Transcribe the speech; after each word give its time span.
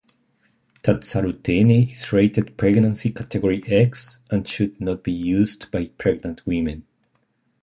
Tazarotene 0.81 1.91
is 1.91 2.11
rated 2.11 2.57
pregnancy 2.57 3.11
category 3.11 3.63
X, 3.67 4.23
and 4.31 4.47
should 4.47 4.81
not 4.81 5.03
be 5.03 5.11
used 5.11 5.69
by 5.69 5.89
pregnant 5.99 6.43
women. 6.43 6.87